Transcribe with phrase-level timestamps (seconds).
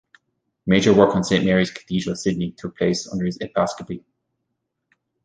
[0.65, 4.03] Major work on Saint Mary's Cathedral, Sydney took place under his episcopacy.